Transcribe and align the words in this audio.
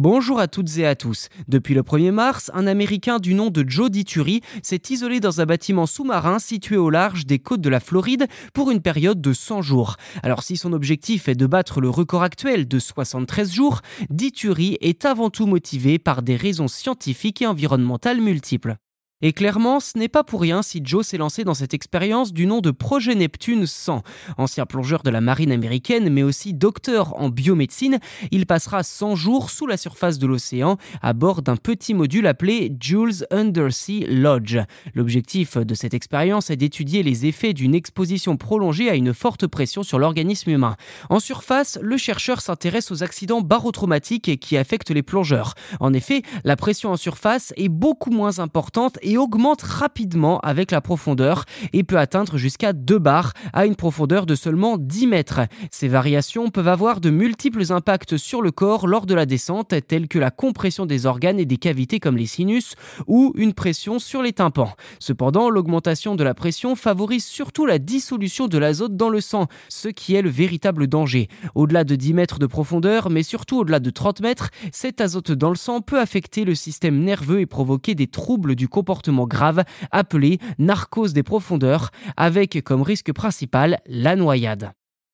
Bonjour 0.00 0.38
à 0.38 0.46
toutes 0.46 0.78
et 0.78 0.86
à 0.86 0.94
tous. 0.94 1.28
Depuis 1.48 1.74
le 1.74 1.82
1er 1.82 2.12
mars, 2.12 2.52
un 2.54 2.68
Américain 2.68 3.18
du 3.18 3.34
nom 3.34 3.50
de 3.50 3.68
Joe 3.68 3.90
Dituri 3.90 4.42
s'est 4.62 4.80
isolé 4.90 5.18
dans 5.18 5.40
un 5.40 5.44
bâtiment 5.44 5.86
sous-marin 5.86 6.38
situé 6.38 6.76
au 6.76 6.88
large 6.88 7.26
des 7.26 7.40
côtes 7.40 7.62
de 7.62 7.68
la 7.68 7.80
Floride 7.80 8.28
pour 8.54 8.70
une 8.70 8.80
période 8.80 9.20
de 9.20 9.32
100 9.32 9.60
jours. 9.60 9.96
Alors 10.22 10.44
si 10.44 10.56
son 10.56 10.72
objectif 10.72 11.28
est 11.28 11.34
de 11.34 11.46
battre 11.46 11.80
le 11.80 11.90
record 11.90 12.22
actuel 12.22 12.68
de 12.68 12.78
73 12.78 13.52
jours, 13.52 13.80
Dituri 14.08 14.78
est 14.80 15.04
avant 15.04 15.30
tout 15.30 15.46
motivé 15.46 15.98
par 15.98 16.22
des 16.22 16.36
raisons 16.36 16.68
scientifiques 16.68 17.42
et 17.42 17.48
environnementales 17.48 18.20
multiples. 18.20 18.76
Et 19.20 19.32
clairement, 19.32 19.80
ce 19.80 19.98
n'est 19.98 20.06
pas 20.06 20.22
pour 20.22 20.40
rien 20.40 20.62
si 20.62 20.80
Joe 20.84 21.04
s'est 21.04 21.18
lancé 21.18 21.42
dans 21.42 21.54
cette 21.54 21.74
expérience 21.74 22.32
du 22.32 22.46
nom 22.46 22.60
de 22.60 22.70
Projet 22.70 23.16
Neptune 23.16 23.66
100. 23.66 24.04
Ancien 24.36 24.64
plongeur 24.64 25.02
de 25.02 25.10
la 25.10 25.20
marine 25.20 25.50
américaine, 25.50 26.08
mais 26.08 26.22
aussi 26.22 26.54
docteur 26.54 27.20
en 27.20 27.28
biomédecine, 27.28 27.98
il 28.30 28.46
passera 28.46 28.84
100 28.84 29.16
jours 29.16 29.50
sous 29.50 29.66
la 29.66 29.76
surface 29.76 30.20
de 30.20 30.28
l'océan 30.28 30.76
à 31.02 31.14
bord 31.14 31.42
d'un 31.42 31.56
petit 31.56 31.94
module 31.94 32.28
appelé 32.28 32.72
Jules 32.80 33.26
Undersea 33.32 34.06
Lodge. 34.06 34.58
L'objectif 34.94 35.56
de 35.56 35.74
cette 35.74 35.94
expérience 35.94 36.50
est 36.50 36.56
d'étudier 36.56 37.02
les 37.02 37.26
effets 37.26 37.54
d'une 37.54 37.74
exposition 37.74 38.36
prolongée 38.36 38.88
à 38.88 38.94
une 38.94 39.14
forte 39.14 39.48
pression 39.48 39.82
sur 39.82 39.98
l'organisme 39.98 40.50
humain. 40.50 40.76
En 41.10 41.18
surface, 41.18 41.76
le 41.82 41.96
chercheur 41.96 42.40
s'intéresse 42.40 42.92
aux 42.92 43.02
accidents 43.02 43.40
barotraumatiques 43.40 44.38
qui 44.38 44.56
affectent 44.56 44.90
les 44.90 45.02
plongeurs. 45.02 45.54
En 45.80 45.92
effet, 45.92 46.22
la 46.44 46.54
pression 46.54 46.92
en 46.92 46.96
surface 46.96 47.52
est 47.56 47.68
beaucoup 47.68 48.12
moins 48.12 48.38
importante 48.38 48.96
augmente 49.16 49.62
rapidement 49.62 50.40
avec 50.40 50.70
la 50.70 50.80
profondeur 50.80 51.44
et 51.72 51.84
peut 51.84 51.98
atteindre 51.98 52.36
jusqu'à 52.36 52.72
2 52.72 52.98
bars 52.98 53.32
à 53.52 53.64
une 53.64 53.76
profondeur 53.76 54.26
de 54.26 54.34
seulement 54.34 54.76
10 54.76 55.06
mètres. 55.06 55.40
Ces 55.70 55.88
variations 55.88 56.50
peuvent 56.50 56.68
avoir 56.68 57.00
de 57.00 57.10
multiples 57.10 57.72
impacts 57.72 58.16
sur 58.16 58.42
le 58.42 58.50
corps 58.50 58.86
lors 58.86 59.06
de 59.06 59.14
la 59.14 59.24
descente, 59.24 59.74
tels 59.86 60.08
que 60.08 60.18
la 60.18 60.30
compression 60.30 60.84
des 60.84 61.06
organes 61.06 61.38
et 61.38 61.46
des 61.46 61.56
cavités 61.56 62.00
comme 62.00 62.16
les 62.16 62.26
sinus 62.26 62.74
ou 63.06 63.32
une 63.36 63.54
pression 63.54 63.98
sur 63.98 64.22
les 64.22 64.32
tympans. 64.32 64.74
Cependant, 64.98 65.48
l'augmentation 65.48 66.16
de 66.16 66.24
la 66.24 66.34
pression 66.34 66.76
favorise 66.76 67.24
surtout 67.24 67.64
la 67.64 67.78
dissolution 67.78 68.48
de 68.48 68.58
l'azote 68.58 68.96
dans 68.96 69.08
le 69.08 69.20
sang, 69.20 69.46
ce 69.68 69.88
qui 69.88 70.14
est 70.14 70.22
le 70.22 70.30
véritable 70.30 70.86
danger. 70.86 71.28
Au-delà 71.54 71.84
de 71.84 71.94
10 71.94 72.14
mètres 72.14 72.38
de 72.38 72.46
profondeur, 72.46 73.10
mais 73.10 73.22
surtout 73.22 73.58
au-delà 73.60 73.80
de 73.80 73.90
30 73.90 74.20
mètres, 74.20 74.50
cet 74.72 75.00
azote 75.00 75.32
dans 75.32 75.50
le 75.50 75.56
sang 75.56 75.80
peut 75.80 76.00
affecter 76.00 76.44
le 76.44 76.54
système 76.54 76.98
nerveux 76.98 77.40
et 77.40 77.46
provoquer 77.46 77.94
des 77.94 78.06
troubles 78.06 78.54
du 78.54 78.68
comportement 78.68 78.97
grave 79.26 79.64
appelé 79.90 80.38
narcose 80.58 81.12
des 81.12 81.22
profondeurs, 81.22 81.90
avec 82.16 82.62
comme 82.64 82.82
risque 82.82 83.12
principal 83.12 83.78
la 83.86 84.16
noyade. 84.16 84.72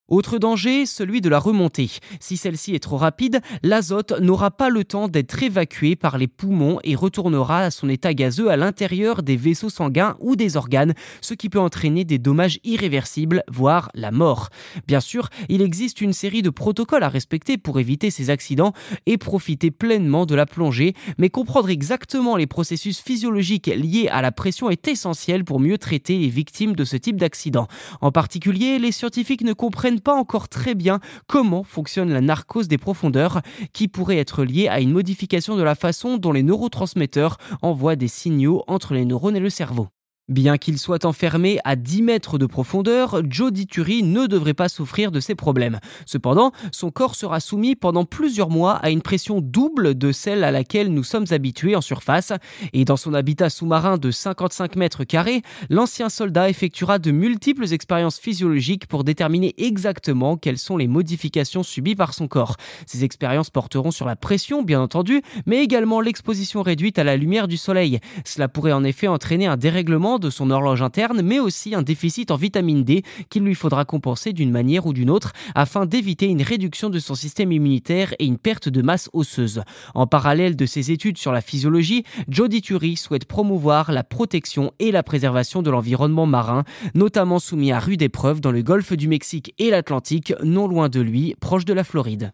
Autre 0.08 0.36
danger, 0.36 0.84
celui 0.84 1.22
de 1.22 1.30
la 1.30 1.38
remontée. 1.38 1.90
Si 2.20 2.36
celle-ci 2.36 2.74
est 2.74 2.82
trop 2.82 2.98
rapide, 2.98 3.40
l'azote 3.62 4.12
n'aura 4.20 4.50
pas 4.50 4.68
le 4.68 4.84
temps 4.84 5.08
d'être 5.08 5.42
évacué 5.42 5.96
par 5.96 6.18
les 6.18 6.26
poumons 6.26 6.78
et 6.84 6.94
retournera 6.94 7.60
à 7.60 7.70
son 7.70 7.88
état 7.88 8.12
gazeux 8.12 8.50
à 8.50 8.58
l'intérieur 8.58 9.22
des 9.22 9.36
vaisseaux 9.36 9.70
sanguins 9.70 10.14
ou 10.20 10.36
des 10.36 10.58
organes, 10.58 10.92
ce 11.22 11.32
qui 11.32 11.48
peut 11.48 11.58
entraîner 11.58 12.04
des 12.04 12.18
dommages 12.18 12.60
irréversibles, 12.64 13.44
voire 13.50 13.90
la 13.94 14.10
mort. 14.10 14.50
Bien 14.86 15.00
sûr, 15.00 15.30
il 15.48 15.62
existe 15.62 16.02
une 16.02 16.12
série 16.12 16.42
de 16.42 16.50
protocoles 16.50 17.02
à 17.02 17.08
respecter 17.08 17.56
pour 17.56 17.80
éviter 17.80 18.10
ces 18.10 18.28
accidents 18.28 18.74
et 19.06 19.16
profiter 19.16 19.70
pleinement 19.70 20.26
de 20.26 20.34
la 20.34 20.44
plongée, 20.44 20.92
mais 21.16 21.30
comprendre 21.30 21.70
exactement 21.70 22.36
les 22.36 22.46
processus 22.46 23.00
physiologiques 23.00 23.68
liés 23.74 24.08
à 24.10 24.20
la 24.20 24.32
pression 24.32 24.68
est 24.68 24.86
essentiel 24.86 25.46
pour 25.46 25.60
mieux 25.60 25.78
traiter 25.78 26.18
les 26.18 26.28
victimes 26.28 26.76
de 26.76 26.84
ce 26.84 26.98
type 26.98 27.16
d'accident. 27.16 27.68
En 28.02 28.12
particulier, 28.12 28.78
les 28.78 28.92
scientifiques 28.92 29.44
ne 29.44 29.54
comprennent 29.54 29.93
pas 30.00 30.14
encore 30.14 30.48
très 30.48 30.74
bien 30.74 31.00
comment 31.26 31.62
fonctionne 31.62 32.12
la 32.12 32.20
narcose 32.20 32.68
des 32.68 32.78
profondeurs, 32.78 33.40
qui 33.72 33.88
pourrait 33.88 34.18
être 34.18 34.44
liée 34.44 34.68
à 34.68 34.80
une 34.80 34.92
modification 34.92 35.56
de 35.56 35.62
la 35.62 35.74
façon 35.74 36.16
dont 36.16 36.32
les 36.32 36.42
neurotransmetteurs 36.42 37.38
envoient 37.62 37.96
des 37.96 38.08
signaux 38.08 38.64
entre 38.66 38.94
les 38.94 39.04
neurones 39.04 39.36
et 39.36 39.40
le 39.40 39.50
cerveau. 39.50 39.88
Bien 40.30 40.56
qu'il 40.56 40.78
soit 40.78 41.04
enfermé 41.04 41.58
à 41.64 41.76
10 41.76 42.00
mètres 42.00 42.38
de 42.38 42.46
profondeur, 42.46 43.20
Joe 43.28 43.52
Dituri 43.52 44.02
ne 44.02 44.26
devrait 44.26 44.54
pas 44.54 44.70
souffrir 44.70 45.12
de 45.12 45.20
ces 45.20 45.34
problèmes. 45.34 45.80
Cependant, 46.06 46.50
son 46.72 46.90
corps 46.90 47.14
sera 47.14 47.40
soumis 47.40 47.76
pendant 47.76 48.06
plusieurs 48.06 48.48
mois 48.48 48.76
à 48.76 48.88
une 48.88 49.02
pression 49.02 49.42
double 49.42 49.98
de 49.98 50.12
celle 50.12 50.42
à 50.42 50.50
laquelle 50.50 50.94
nous 50.94 51.04
sommes 51.04 51.26
habitués 51.30 51.76
en 51.76 51.82
surface. 51.82 52.32
Et 52.72 52.86
dans 52.86 52.96
son 52.96 53.12
habitat 53.12 53.50
sous-marin 53.50 53.98
de 53.98 54.10
55 54.10 54.76
mètres 54.76 55.04
carrés, 55.04 55.42
l'ancien 55.68 56.08
soldat 56.08 56.48
effectuera 56.48 56.98
de 56.98 57.10
multiples 57.10 57.70
expériences 57.74 58.18
physiologiques 58.18 58.86
pour 58.86 59.04
déterminer 59.04 59.52
exactement 59.58 60.38
quelles 60.38 60.56
sont 60.56 60.78
les 60.78 60.88
modifications 60.88 61.62
subies 61.62 61.96
par 61.96 62.14
son 62.14 62.28
corps. 62.28 62.56
Ces 62.86 63.04
expériences 63.04 63.50
porteront 63.50 63.90
sur 63.90 64.06
la 64.06 64.16
pression, 64.16 64.62
bien 64.62 64.80
entendu, 64.80 65.20
mais 65.44 65.62
également 65.62 66.00
l'exposition 66.00 66.62
réduite 66.62 66.98
à 66.98 67.04
la 67.04 67.18
lumière 67.18 67.46
du 67.46 67.58
soleil. 67.58 68.00
Cela 68.24 68.48
pourrait 68.48 68.72
en 68.72 68.84
effet 68.84 69.06
entraîner 69.06 69.46
un 69.46 69.58
dérèglement 69.58 70.13
de 70.18 70.30
son 70.30 70.50
horloge 70.50 70.82
interne, 70.82 71.22
mais 71.22 71.38
aussi 71.38 71.74
un 71.74 71.82
déficit 71.82 72.30
en 72.30 72.36
vitamine 72.36 72.84
D 72.84 73.02
qu'il 73.30 73.42
lui 73.42 73.54
faudra 73.54 73.84
compenser 73.84 74.32
d'une 74.32 74.50
manière 74.50 74.86
ou 74.86 74.92
d'une 74.92 75.10
autre 75.10 75.32
afin 75.54 75.86
d'éviter 75.86 76.26
une 76.26 76.42
réduction 76.42 76.90
de 76.90 76.98
son 76.98 77.14
système 77.14 77.52
immunitaire 77.52 78.14
et 78.18 78.26
une 78.26 78.38
perte 78.38 78.68
de 78.68 78.82
masse 78.82 79.10
osseuse. 79.12 79.62
En 79.94 80.06
parallèle 80.06 80.56
de 80.56 80.66
ses 80.66 80.90
études 80.90 81.18
sur 81.18 81.32
la 81.32 81.40
physiologie, 81.40 82.04
Jody 82.28 82.62
Turi 82.62 82.96
souhaite 82.96 83.24
promouvoir 83.24 83.92
la 83.92 84.04
protection 84.04 84.72
et 84.78 84.92
la 84.92 85.02
préservation 85.02 85.62
de 85.62 85.70
l'environnement 85.70 86.26
marin, 86.26 86.64
notamment 86.94 87.38
soumis 87.38 87.72
à 87.72 87.80
rude 87.80 88.02
épreuve 88.02 88.40
dans 88.40 88.52
le 88.52 88.62
golfe 88.62 88.92
du 88.92 89.08
Mexique 89.08 89.54
et 89.58 89.70
l'Atlantique, 89.70 90.32
non 90.42 90.68
loin 90.68 90.88
de 90.88 91.00
lui, 91.00 91.34
proche 91.40 91.64
de 91.64 91.72
la 91.72 91.84
Floride. 91.84 92.32